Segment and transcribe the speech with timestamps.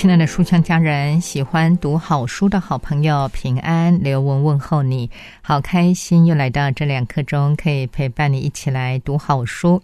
[0.00, 5.10] 亲爱的书香家人，喜欢读好书的好朋友，平安，刘文问候你，
[5.42, 9.82] 好开心又来到这两刻钟，可以陪伴你一起来读好书。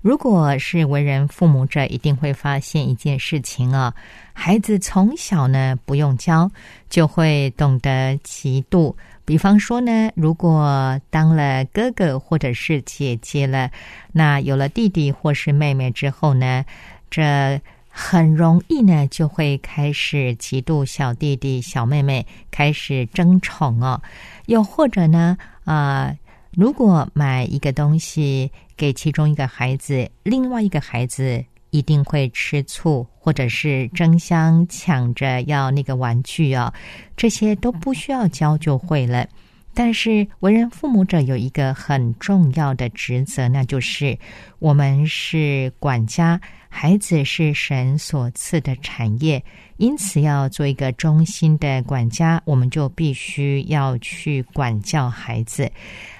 [0.00, 3.94] 如果是为人父母者，一定会发现一件事情啊，
[4.32, 6.50] 孩子从小呢不用教，
[6.90, 8.92] 就会懂得嫉妒。
[9.24, 13.70] 比方说呢，如果当了哥哥或者是姐姐了，
[14.10, 16.64] 那有了弟弟或是妹妹之后呢，
[17.08, 17.60] 这。
[18.00, 24.00] 很容易呢，就会开始嫉妒小弟弟、小妹妹，开始争宠哦。
[24.46, 26.14] 又或者呢，啊，
[26.52, 36.72] 如果买一个东西给其中一个孩子，另外一个孩子一定会吃醋，或者是争相抢着要那个玩具哦。
[37.16, 39.26] 这些都不需要教就会了。
[39.74, 44.16] 但是为人父母者有一个很重要的职责，那就是
[44.60, 46.40] 我们是管家。
[46.68, 49.42] 孩子是神所赐的产业，
[49.78, 55.70] 因此要做一个忠心的管家，我们就必须要去管教孩子。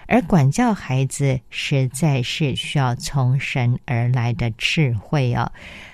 [0.07, 5.53] 而管教孩子，实在是需要从神而来的智慧哦。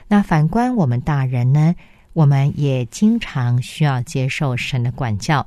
[0.09, 1.75] 那反观我们大人呢，
[2.13, 5.47] 我们也经常需要接受神的管教，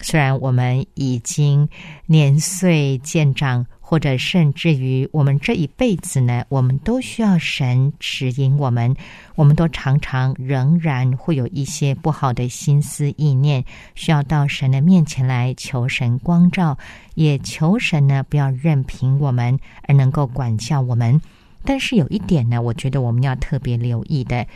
[0.00, 1.68] 虽然我们已经
[2.06, 3.64] 年岁渐长。
[3.90, 8.94] 或者甚至于我们这一辈子呢，我们都需要神指引我们，
[9.34, 16.76] 我们都常常仍然会有一些不好的心思意念，需要到神的面前来求神光照，
[17.14, 21.18] 也求神呢不要任凭我们，而能够管教我们。
[21.64, 24.46] 但是有一点呢，我觉得我们要特别留意的，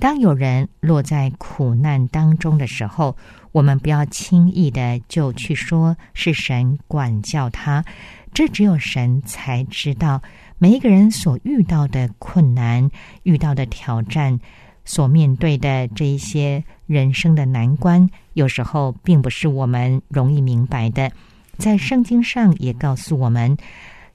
[0.00, 3.16] 当有人落在苦难当中的时候，
[3.52, 7.84] 我们不要轻易的就去说是神管教他。
[8.32, 10.22] 这只有神才知道，
[10.58, 12.90] 每一个人所遇到的困难、
[13.24, 14.38] 遇到的挑战、
[14.84, 21.10] 所面对的这一些人生的难关，有时候并不是我们容易明白的。
[21.58, 23.56] 在圣经上也告诉我们，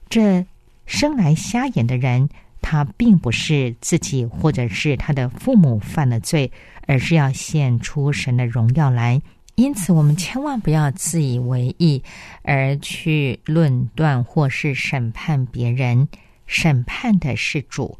[0.08, 0.44] 这
[0.86, 2.28] 生来瞎眼的人，
[2.60, 6.50] 他并不是自己或者是他的父母犯了罪，
[6.86, 9.20] 而是要显出神的荣耀来。
[9.56, 12.02] 因此，我们千万不要自以为意
[12.42, 16.08] 而去论断或是审判别人。
[16.46, 17.98] 审判的是主。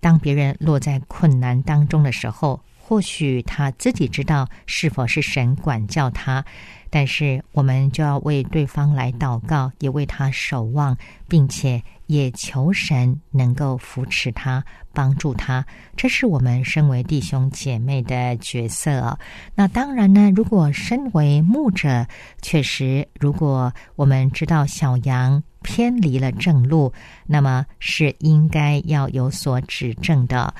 [0.00, 6.44] 当别人落在困难当中的时候，或许他自己知道是否是神管教他，
[6.90, 11.82] 但是我们就要为对方来祷告，也为他守望，并且。
[12.06, 15.64] 也求神能够扶持他，帮助他，
[15.96, 19.18] 这是我们身为弟兄姐妹的角色。
[19.54, 22.06] 那当然呢，如果身为牧者，
[22.42, 26.92] 确实，如果我们知道小羊偏离了正路，
[27.26, 30.54] 那么是应该要有所指正的，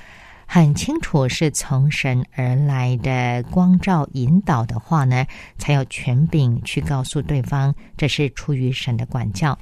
[0.46, 5.24] 很清楚是从神而来的光照引导的话呢，
[5.58, 9.56] 才有权柄去告诉对方，这是出于神的管教。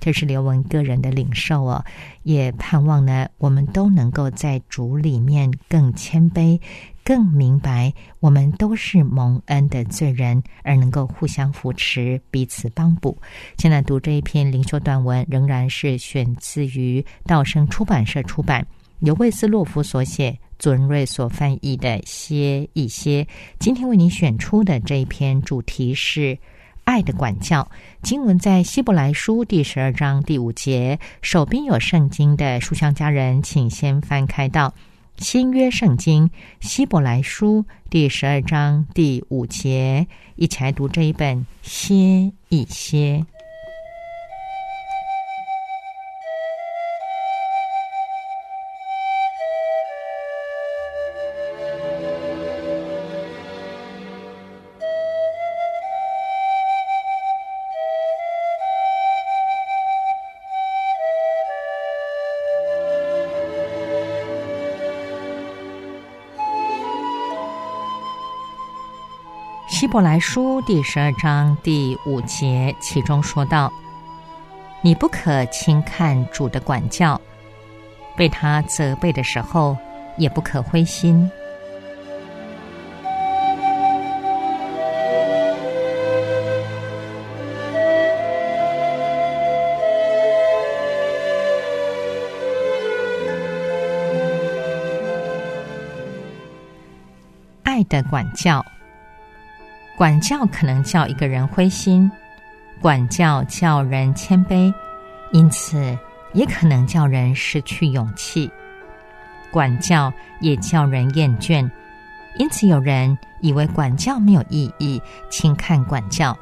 [0.00, 1.84] 这是刘文个人的领受哦，
[2.22, 6.60] 也盼望呢，我们都能够在主里面更谦卑、
[7.04, 13.18] 更明白，我们都是蒙恩的罪人，而能够互相扶持、彼此帮补。
[13.58, 18.64] 现在读这一篇灵修短文，仍然是选自于道生出版社出版，
[19.00, 23.24] 由魏斯洛夫所写，祖仁瑞所翻译的《歇一歇》。
[23.58, 26.38] 今天为你选出的这一篇主题是。
[26.88, 27.70] 爱的管教
[28.02, 30.98] 经文在希伯来书第十二章第五节。
[31.20, 34.72] 手边有圣经的书香家人，请先翻开到
[35.18, 36.30] 新约圣经
[36.60, 40.06] 希伯来书第十二章第五节，
[40.36, 43.22] 一起来读这一本歇一歇。
[69.90, 73.72] 伯来书第十二章第五节，其中说道
[74.84, 77.18] ：“你不可轻看主的管教，
[78.14, 79.74] 被他责备的时候，
[80.18, 81.30] 也不可灰心。
[97.62, 98.62] 爱的管教，
[99.98, 102.08] 管教可能叫一个人灰心。
[102.80, 104.72] 管教叫人谦卑，
[105.32, 105.98] 因此
[106.32, 108.48] 也可能叫人失去勇气；
[109.50, 111.68] 管教也叫人厌倦，
[112.36, 116.38] 因此有人以为管教没有意义，轻看管教。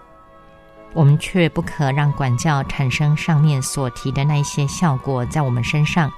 [0.93, 6.13] 我们却不可让管教产生上面所提的那些效果在我们身上。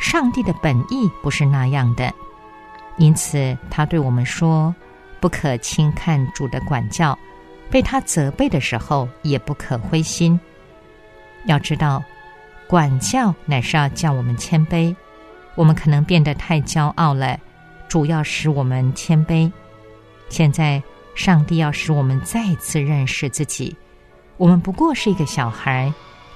[0.00, 2.10] 上帝的本意不是那样的，
[2.96, 4.74] 因此他对我们说
[5.24, 7.18] ：“不可轻看主的管教。”
[7.72, 10.38] 被他责备的时候，也不可灰心。
[11.46, 12.04] 要知道，
[12.68, 14.94] 管教乃是要叫我们谦卑。
[15.54, 17.38] 我们可能变得太骄傲了，
[17.88, 19.50] 主要使我们谦卑。
[20.28, 20.82] 现在，
[21.14, 23.74] 上帝要使我们再次认识自己。
[24.36, 25.90] 我们不过是一个小孩，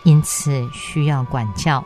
[0.04, 1.84] 因此需要管教。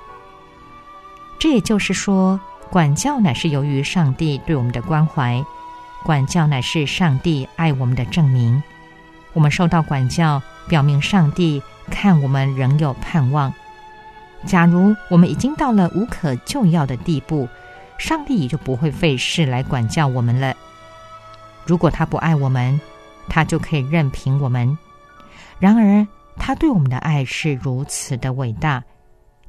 [1.41, 2.39] 这也就是说，
[2.71, 5.45] 管教乃是由于上帝对我们的关怀，
[6.05, 8.63] 管教乃是上帝爱我们的证明。
[9.33, 13.53] 我们受到管教，表明上帝看我们仍有盼望。
[14.45, 17.49] 假如我们已经到了无可救药的地步，
[17.99, 20.55] 上帝也就不会费事来管教我们了。
[21.65, 22.79] 如果他不爱我们，
[23.29, 24.77] 他就可以任凭我们。
[25.59, 26.07] 然而，
[26.37, 28.83] 他对我们的爱是如此的伟大，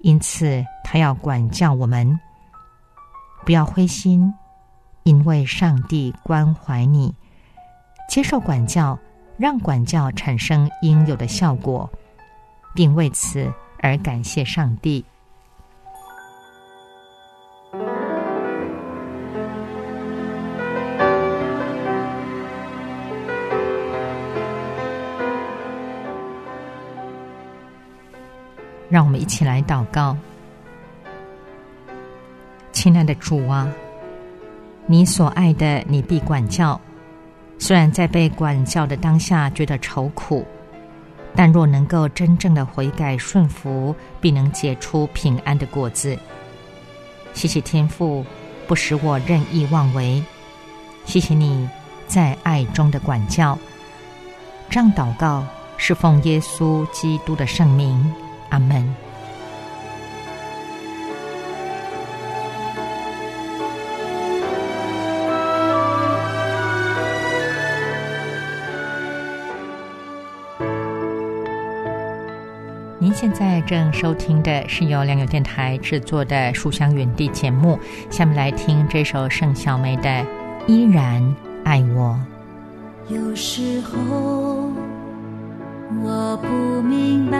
[0.02, 2.20] 因此他要管教我们。
[3.44, 4.32] 不要灰心，
[5.04, 7.14] 因为上帝关怀你，
[8.10, 8.98] 接受管教。
[9.36, 11.92] 让管教产生应有的效果，
[12.76, 15.04] 并为此而感谢上帝。
[28.88, 30.16] 让我们一起来祷告，
[32.72, 33.68] 亲爱的主啊，
[34.86, 36.80] 你所爱的，你必管教。
[37.58, 40.46] 虽然在被管教的当下觉得愁苦，
[41.34, 46.18] 但若能够真正的悔改顺服，必能结出平安的果子。
[47.34, 48.26] 谢谢天父，
[48.68, 50.22] 不使我任意妄为。
[51.06, 51.68] 谢谢你
[52.08, 53.58] 在爱中的管教。
[54.70, 55.46] 这样祷告
[55.78, 58.14] 是奉耶稣基督的圣名，
[58.50, 59.03] 阿门。
[73.66, 77.80] 正收听的是由良友电台制作的《书香园地》节目，
[78.10, 80.10] 下面来听这首盛小梅的
[80.68, 82.20] 《依然爱我》。
[83.14, 84.70] 有时候
[86.04, 87.40] 我不明白，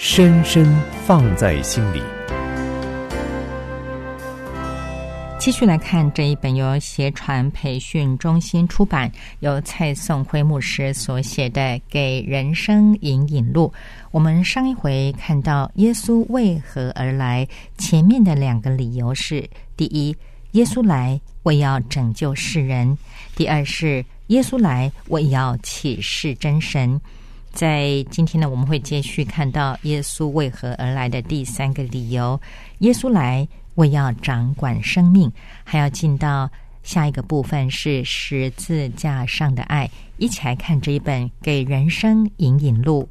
[0.00, 0.64] 深深
[1.04, 2.00] 放在心里。
[5.40, 13.66] 继续来看这一本由协传培训中心出版、由蔡颂辉牧师所写的《给人生引引路》。
[14.12, 17.44] 我们上一回看到耶稣为何而来，
[17.76, 20.14] 前面的两个理由是：第一，
[20.52, 22.96] 耶稣来为要拯救世人；
[23.34, 27.00] 第二是耶稣来为要启示真神。
[27.58, 32.40] 在今天呢，我们会继续看到耶稣为何而来的第三个理由：
[32.78, 33.48] 耶稣来。
[33.74, 35.30] 为要掌管生命，
[35.62, 36.50] 还要进到
[36.82, 39.88] 下一个部分是十字架上的爱。
[40.16, 43.08] 一起来看这一本《给人生引引路》。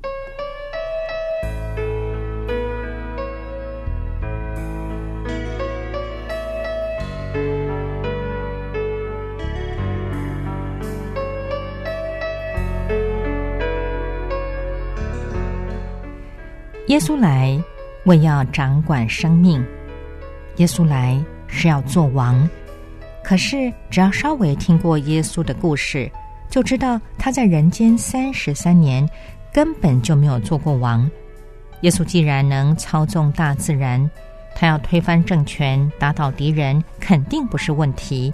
[16.98, 17.56] 耶稣来，
[18.06, 19.64] 为要掌管生命。
[20.56, 22.50] 耶稣来是要做王，
[23.24, 26.12] 可是只要稍微听过耶稣的故事，
[26.50, 29.08] 就知道他在人间三十三年
[29.54, 31.08] 根本就没有做过王。
[31.82, 34.10] 耶稣既然能操纵大自然，
[34.56, 38.34] 他要推翻政权、打倒敌人，肯定不是问题。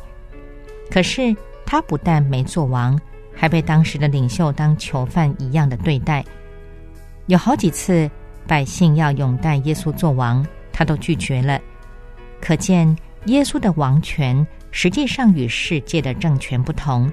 [0.89, 2.97] 可是他不但没做王，
[3.35, 6.23] 还被当时的领袖当囚犯一样的对待。
[7.25, 8.09] 有好几次
[8.47, 11.59] 百姓要拥戴耶稣做王，他都拒绝了。
[12.41, 12.95] 可见，
[13.25, 17.11] 耶稣的王权实际上与世界的政权不同，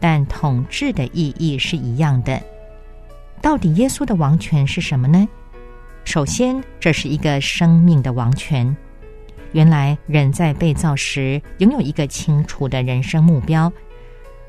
[0.00, 2.40] 但统治的意义是一样的。
[3.40, 5.28] 到底耶稣的王权是什么呢？
[6.04, 8.76] 首先，这是一个生命的王权。
[9.52, 13.72] 原来，人在被造时拥有一个清楚的人生目标，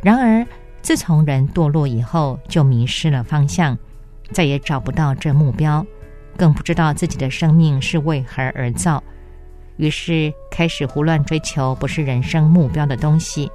[0.02, 0.46] 然而
[0.82, 3.78] 自从人堕落以后，就迷失了方向，
[4.32, 5.86] 再也找不到这目标，
[6.38, 9.04] 更不知道自己的生命是为何而造。
[9.76, 13.52] 于是开始胡乱追求不是人生目标的东西，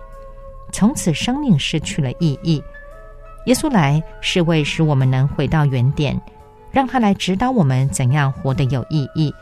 [0.72, 2.62] 从此生命失去了意义。
[3.46, 6.20] 耶稣来是为使我们能回到原点，
[6.70, 9.34] 让他来指导我们怎样活得有意义。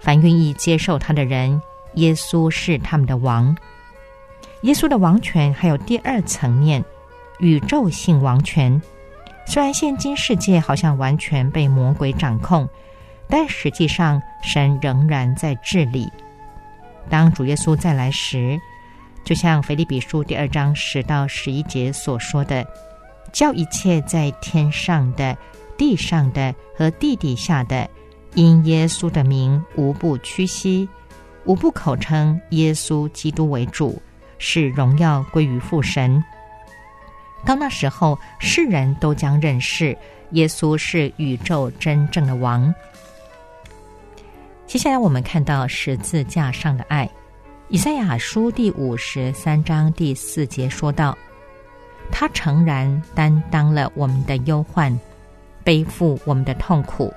[0.00, 1.60] 凡愿意接受他的人，
[1.94, 3.56] 耶稣是他们的王。
[4.62, 6.84] 耶稣的王权还有第二层面，
[7.38, 8.80] 宇宙性王权。
[9.46, 12.68] 虽然现今世界好像完全被魔鬼掌控。
[13.28, 16.06] 但实际上，神仍然在治理。
[17.08, 18.60] 当主耶稣再来时，
[19.24, 22.66] 就像腓立比书第二章十到十一节所说的
[23.32, 25.34] ：“叫一切在天上的、
[25.78, 27.88] 地上的和地底下的，
[28.34, 30.86] 因耶稣的名，无不屈膝，
[31.46, 34.02] 无不口称耶稣基督为主，
[34.36, 36.22] 使荣耀归于父神。”
[37.44, 39.96] 到那时候，世人都将认识
[40.30, 42.72] 耶稣是宇宙真正的王。
[44.66, 47.08] 接下来，我们看到十字架上的爱。
[47.68, 51.16] 以赛亚书第五十三章第四节说道
[52.12, 54.98] ：“他诚然担当了我们的忧患，
[55.64, 57.12] 背负我们的痛苦，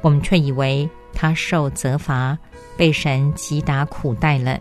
[0.00, 2.38] 我们却以为他受责罚，
[2.76, 4.58] 被神击打苦待了。”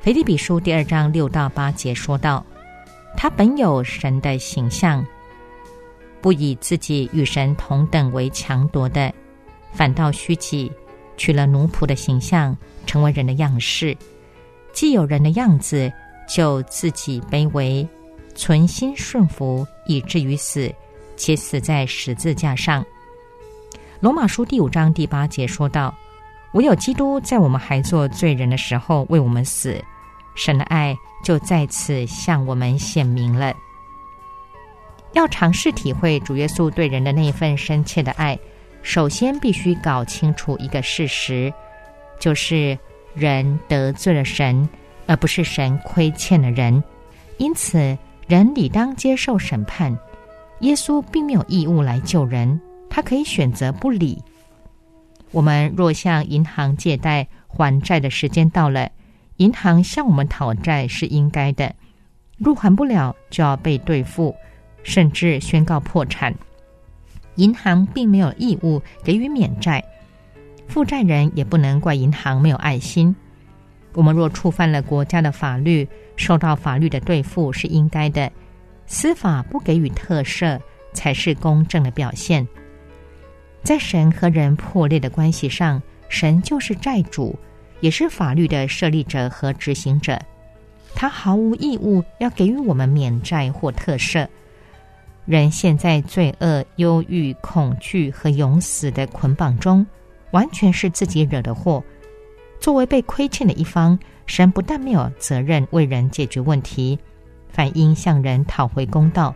[0.00, 2.44] 腓立比书第二章六到八节说道
[3.20, 5.04] ：“他本有神的形象，
[6.20, 9.12] 不以自己与神同等为强夺的。”
[9.74, 10.70] 反倒虚己，
[11.16, 12.56] 取了奴仆的形象，
[12.86, 13.94] 成为人的样式。
[14.72, 15.92] 既有人的样子，
[16.28, 17.86] 就自己卑微，
[18.36, 20.72] 存心顺服，以至于死，
[21.16, 22.86] 且死在十字架上。
[23.98, 25.92] 罗马书第五章第八节说道
[26.54, 29.82] ：“唯有基督在我们还做罪人的时候为我们死，
[30.36, 33.54] 神的爱就在此向我们显明了。”
[35.14, 38.38] 要尝试体会主耶稣对人的那一份深切的爱。
[38.82, 41.52] 首先，必须搞清楚一个事实，
[42.20, 42.78] 就是
[43.14, 44.68] 人得罪了神，
[45.06, 46.82] 而不是神亏欠了人。
[47.38, 47.96] 因此，
[48.28, 49.98] 人理当接受审判。
[50.60, 52.60] 耶稣并没有义务来救人，
[52.90, 54.22] 他可以选择不理。
[55.30, 58.88] 我们若向银行借贷还债的时间到了，
[59.38, 61.74] 银行向我们讨债是应该的。
[62.36, 64.32] 入还不了，就要被兑付，
[64.84, 66.32] 甚至宣告破产。
[67.34, 69.84] 银行并没有义务给予免债，
[70.66, 73.14] 负债人也不能怪银行没有爱心。
[73.94, 78.30] 我们若触犯了国家的法律，受到法律的对付是应该的。
[78.86, 80.58] 司法不给予特赦，
[80.92, 82.46] 才是公正的表现。
[83.62, 87.38] 在神和人破裂的关系上，神就是债主，
[87.80, 90.18] 也是法律的设立者和执行者。
[90.94, 94.26] 他毫无义务要给予我们免债或特赦。
[95.26, 99.86] 人陷在罪恶、忧郁、恐惧和永死的捆绑中，
[100.30, 101.84] 完全是自己惹的祸。
[102.58, 106.98] 作为被亏欠的一方，神不但没有责任为人解决问题，
[107.48, 109.34] 反应向人讨回公道。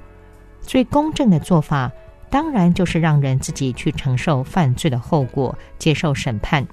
[0.63, 1.93] 最公正的做法，
[2.31, 6.67] 当然就是让人自己去承受犯罪的后果，接受审判。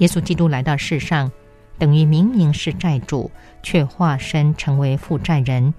[0.00, 1.32] 耶稣基督来到世上，
[1.78, 3.30] 等于明明是债主，
[3.62, 5.72] 却化身成为负债人。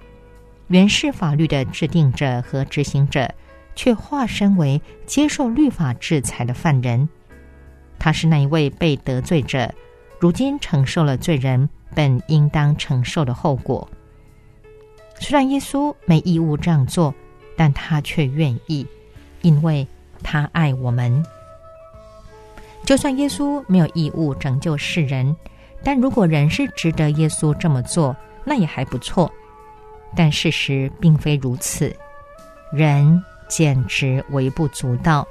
[0.68, 3.32] 原是法律的制定者和执行者，
[3.74, 7.08] 却化身为接受律法制裁的犯人。
[7.98, 9.72] 他是那一位被得罪者，
[10.18, 13.88] 如今承受了罪人本应当承受的后果。
[15.18, 17.14] 虽然耶稣没义务这样做，
[17.56, 18.86] 但他却愿意，
[19.42, 19.86] 因为
[20.22, 21.24] 他爱我们。
[22.84, 25.34] 就算耶稣没有义务拯救世人，
[25.84, 28.14] 但如果人是值得耶稣这么做，
[28.44, 29.30] 那也还不错。
[30.14, 31.94] 但事实并非如此，
[32.72, 35.26] 人简直微不足道。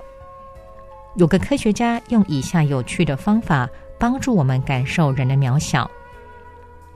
[1.15, 5.91] 有个科学家用以下有趣的方法帮助我们感受人的渺小：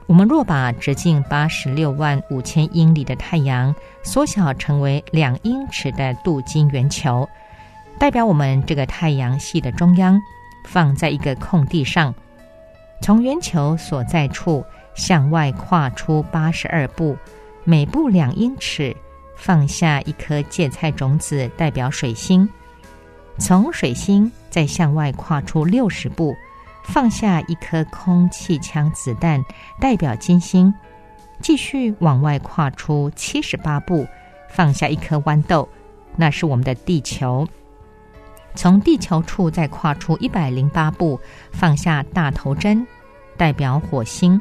[0.07, 7.27] 我们若把直径八十六万五千英里的太阳缩小成为两英尺的镀金圆球，
[7.99, 10.19] 代表我们这个太阳系的中央，
[10.65, 12.13] 放在一个空地上，
[13.01, 17.15] 从圆球所在处向外跨出八十二步。
[17.67, 18.95] 每步两英尺，
[19.35, 22.47] 放下一颗芥菜种子，代表水星；
[23.39, 26.35] 从水星再向外跨出六十步，
[26.83, 29.43] 放下一颗空气枪子弹，
[29.81, 30.71] 代表金星；
[31.41, 34.07] 继续往外跨出七十八步，
[34.47, 35.67] 放下一颗豌豆，
[36.15, 37.43] 那是我们的地球；
[38.55, 41.19] 从地球处再跨出一百零八步，
[41.51, 42.87] 放下大头针，
[43.37, 44.39] 代表火星。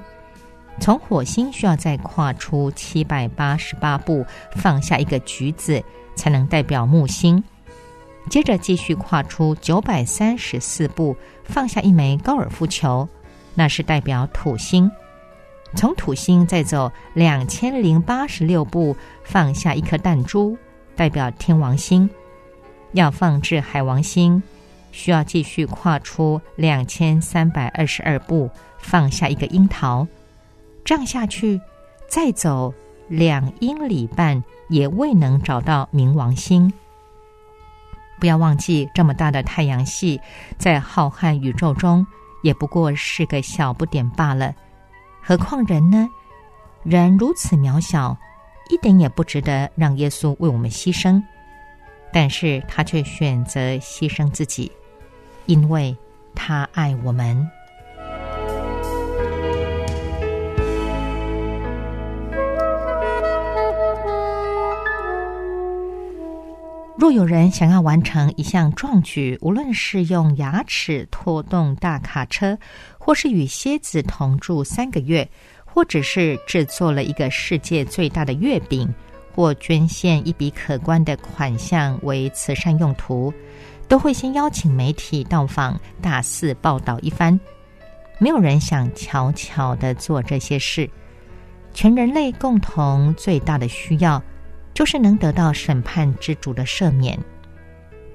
[0.81, 4.24] 从火星需要再跨出七百八十八步，
[4.57, 5.83] 放下一个橘子，
[6.16, 7.42] 才能代表木星。
[8.31, 13.09] 接着继续跨出九百三十四步，放下一枚高尔夫球，
[13.55, 14.90] 那是代表土星。
[15.77, 20.57] 从土星再走两千零八十六步，放下一颗弹珠，
[20.96, 22.09] 代表天王星。
[22.94, 24.42] 要放置海王星，
[24.90, 30.07] 需要继续跨出两千三百二十二步，放下一个樱桃。
[30.85, 31.61] 这样下去，
[32.09, 32.72] 再走
[33.09, 36.72] 两英里半也未能找到冥王星。
[38.20, 40.20] 不要忘记，这么大的太阳系，
[40.57, 42.07] 在浩瀚宇宙中
[42.42, 44.54] 也不过是个小不点罢了。
[45.20, 46.09] 何况人呢？
[46.85, 48.16] 人如此渺小，
[48.70, 51.20] 一点也不值得让耶稣为我们牺牲。
[52.14, 54.70] 但是他却选择牺牲自己，
[55.46, 55.94] 因为
[56.33, 57.44] 他爱我们。
[66.96, 72.57] 若有人想要完成一项壮举，无论是用牙齿拖动大卡车，
[72.96, 75.29] 或是与蝎子同住三个月，
[75.64, 78.88] 或者是制作了一个世界最大的月饼，
[79.35, 83.33] 或捐献一笔可观的款项为慈善用途，
[83.88, 87.38] 都会先邀请媒体到访，大肆报道一番。
[88.18, 90.88] 没有人想悄悄的做这些事。
[91.73, 94.23] 全人类共同最大的需要。
[94.75, 97.16] 就是能得到审判之主的赦免，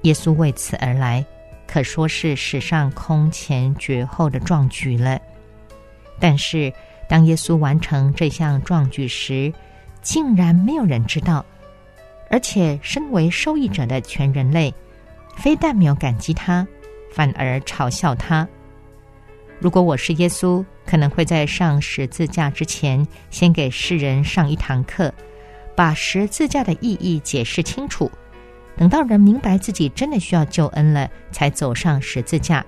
[0.02, 1.24] 耶稣为此而来，
[1.66, 5.18] 可说是史上空前绝后的壮举了。
[6.18, 6.70] 但是，
[7.08, 9.50] 当耶稣完成这项壮举时，
[10.02, 11.44] 竟然没有人知道，
[12.30, 14.72] 而且身为受益者的全人类，
[15.36, 16.66] 非但没有感激他，
[17.12, 18.46] 反而嘲笑他。
[19.58, 25.12] 如果我是耶稣，可能会在上十字架之前，先给世人上一堂课。
[25.76, 28.10] 把十字架的意义解释清楚，
[28.76, 32.64] 等到人明白自己真的需要救恩了，才走上十字架。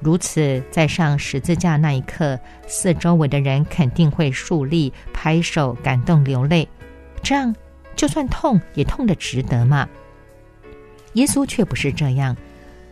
[0.00, 6.66] 如此，在上十字架那一刻，四周围的人肯定会竖立、拍手、感动、流泪。
[7.22, 7.54] 这样，
[7.94, 9.88] 就算痛，也痛得值得嘛。
[11.12, 12.36] 耶稣却不是这样，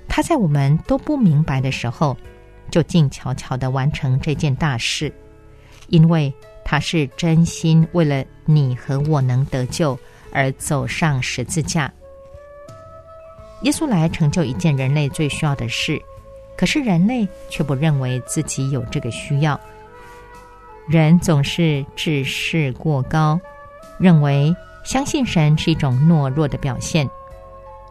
[0.08, 2.16] 他在我们都不明白的时候，
[2.70, 5.12] 就静悄悄的完成这件大事，
[5.88, 6.32] 因为。
[6.70, 9.98] 他是真心为了你和我能得救
[10.30, 11.90] 而走上十字架，
[13.62, 15.98] 耶稣来成就一件人类最需要的事，
[16.58, 19.58] 可是人类却不认为自己有这个需要。
[20.88, 23.40] 人总是自视过高，
[23.98, 24.52] 认为
[24.84, 27.08] 相信神是一种懦弱的表现。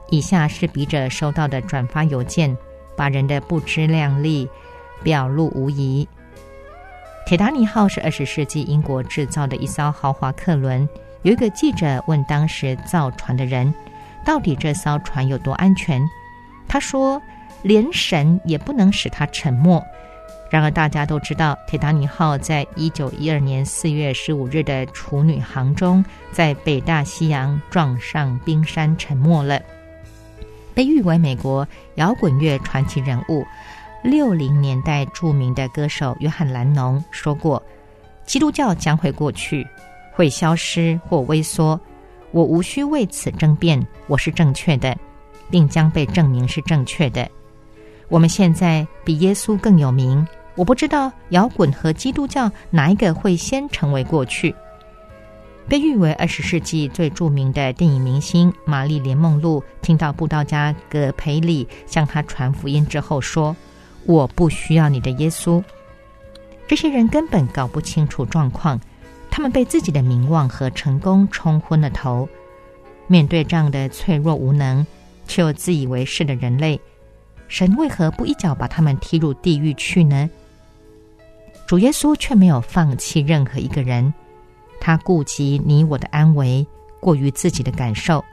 [0.10, 2.58] 以下是笔者收到的转发邮件，
[2.96, 4.50] 把人的不知量力
[5.02, 6.08] 表露无遗。
[7.26, 10.88] 铁达尼号是二十世纪英国制造的一艘豪华客轮。
[11.24, 13.74] 有一个记者问当时造船的人
[14.26, 16.02] ：“到底这艘船有多安全？”
[16.70, 17.22] 他说
[17.62, 19.84] ：“连神也不能使他沉默。”
[20.50, 29.62] 然而，大家都知道，铁达尼号在一九一二年四月十五日的处女航中，在北大西洋撞上冰山沉没了。
[30.74, 33.46] 被誉为美国摇滚乐传奇人物、
[34.02, 37.62] 六零年代著名的歌手约翰·兰农说过
[38.26, 39.68] ：“基督教将会过去，
[40.14, 41.78] 会消失或微缩。
[42.32, 44.96] 我无需为此争辩，我是正确的，
[45.50, 47.28] 并将被证明是正确的。
[48.10, 50.26] 我们现在比耶稣更有名。”
[50.58, 54.56] 我不知道摇滚和基督教哪一个会先成为过去。
[55.70, 63.56] 被誉为二十世纪最著名的电影明星玛丽莲·梦露，听到布道家葛培里向他传福音之后说
[64.08, 65.64] ：“我不需要你的耶稣。”
[66.68, 68.82] 这些人根本搞不清楚状况，
[69.30, 72.28] 他们被自己的名望和成功冲昏了头。
[73.06, 74.84] 面对这样的脆弱无能
[75.28, 76.82] 却又自以为是的人类，
[77.48, 80.30] 神为何不一脚把他们踢入地狱去呢？
[81.66, 84.14] 主耶稣却没有放弃任何一个人，
[84.80, 86.66] 他顾及你我的安危，
[87.00, 88.24] 过于自己的感受。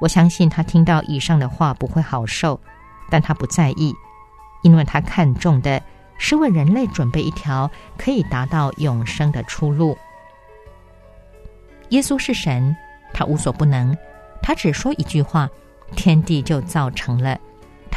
[0.00, 2.60] 我相信他听到以上的话不会好受，
[3.10, 3.94] 但他不在意，
[4.62, 5.82] 因为他看重的
[6.18, 9.96] 是为人类准备一条可以达到永生的出路。
[11.88, 12.76] 耶稣是神，
[13.14, 13.96] 他无所不能，
[14.42, 15.48] 他只说一句话，
[15.96, 17.34] 天地就造成了；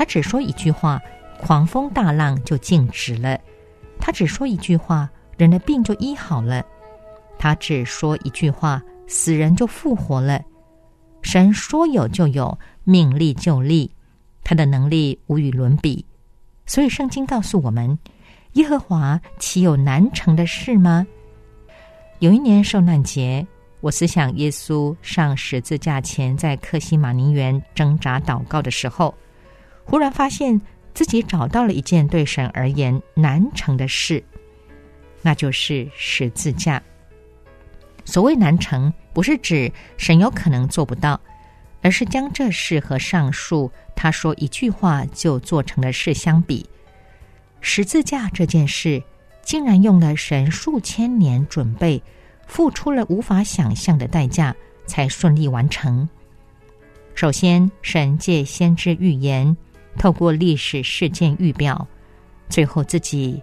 [0.02, 1.00] 他只说一句话，
[1.40, 3.40] 狂风大浪就静止了。
[4.00, 6.60] 他只说一句话，人的病就医好了；
[7.38, 10.42] 他只说一句话，死人就复活了。
[11.22, 13.92] 神说有就有，命立就立，
[14.44, 16.04] 他的能力无与伦比。
[16.66, 17.96] 所以圣经告诉我们：
[18.54, 21.06] 耶和华岂有难成的事吗？
[22.18, 23.46] 有一年受难节，
[23.82, 29.14] 我思想耶稣上十字架前在克西马尼园挣扎祷告的时候，
[29.86, 30.60] 忽然发现。
[30.94, 34.22] 自己找到了一件对神而言难成的事，
[35.22, 36.84] 那就是十字架。
[38.04, 41.18] 所谓难成，不是指神有可能做不到，
[41.82, 46.70] 而是将这事和上述他说一句话就做成的事相比，
[47.62, 49.02] 十字架这件事
[49.42, 52.04] 竟然用了神数千年准备，
[52.48, 54.54] 付出了无法想象的代价，
[54.86, 56.10] 才顺利完成。
[57.16, 59.56] 首先，神借先知预言。
[59.98, 61.88] 透过历史事件预表，
[62.50, 63.42] 最后自己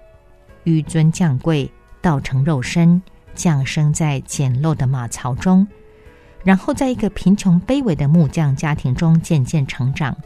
[0.65, 3.01] 纡尊降贵，道成肉身，
[3.35, 5.67] 降生在简陋的马槽中，
[6.45, 10.17] 然后在一个贫穷卑微的木匠家庭中渐渐成长。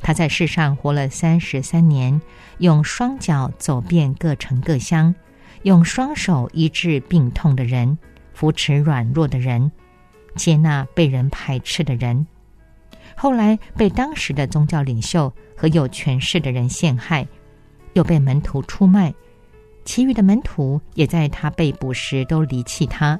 [0.00, 2.20] 他在世上活了三十三年，
[2.58, 5.14] 用双脚走遍各城各乡，
[5.62, 7.98] 用双手医治病痛的人，
[8.34, 9.72] 扶持软弱的人，
[10.36, 12.26] 接纳被人排斥的人。
[13.16, 17.26] 后来被当时的宗教领袖和有权势的人陷害，
[17.94, 19.14] 又被门徒出卖，
[19.84, 23.18] 其余的门徒也在他被捕时都离弃他。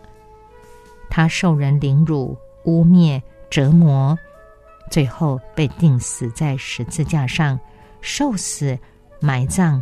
[1.09, 4.19] 他受人凌辱、污蔑、折磨，
[4.91, 7.59] 最后被钉死在十字架上，
[8.01, 8.77] 受死、
[9.21, 9.81] 埋葬，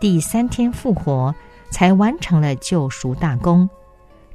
[0.00, 1.34] 第三天复活，
[1.70, 3.68] 才完成了救赎大功。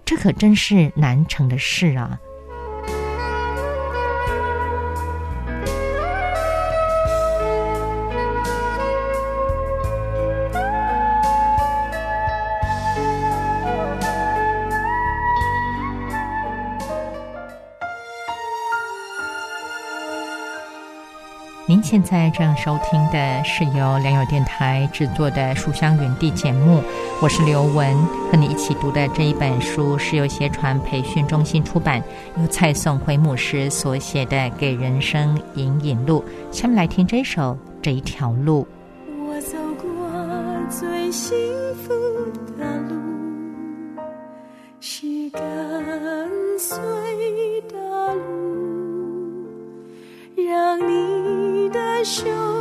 [0.05, 2.19] 这可真是难成的事啊！
[21.95, 26.83] 现在正收听的是由良友电台制作的《书香园地》节目，
[27.21, 27.95] 我是刘雯，
[28.29, 32.03] 和你一起读的这一本书是由协传培训中心出版，
[32.37, 36.21] 由蔡颂辉牧师所写的《给人生引引路》。
[36.53, 38.67] 下面来听这首《这一条路》。
[39.25, 39.87] 我走过
[40.69, 41.33] 最幸
[41.75, 41.93] 福
[42.57, 44.01] 的路，
[44.81, 46.77] 是跟随
[52.05, 52.54] 的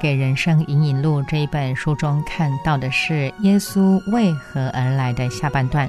[0.00, 5.88] 给人生引引路》这一本书中看到的是耶稣为何而来的下半段，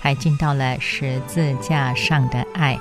[0.00, 2.78] 还进到了十字架上的爱。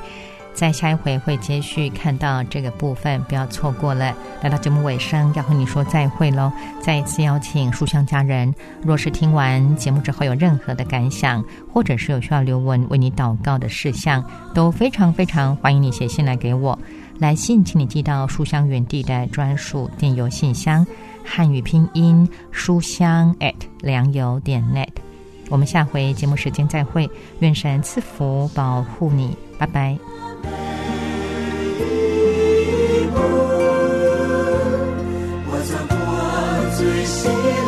[0.53, 4.13] 在下一回会接续看到这个部分，不要错过了。
[4.41, 6.51] 来到节目尾声，要和你说再会喽！
[6.81, 11.41] 再一次邀请书香家人，若是听完节目之后有任何的感想，
[11.71, 14.21] 或者是有需要留文为你祷告的事项，
[14.53, 16.77] 都非常非常欢迎你写信来给我。
[17.21, 20.83] 来信请你寄到书香园地的专属电邮信箱，
[21.23, 24.89] 汉语拼音书香 at 良友点 net。
[25.47, 27.07] 我们下回节目时间再会，
[27.37, 29.95] 愿神赐福保护你，拜拜。
[35.45, 37.60] 我走过最心。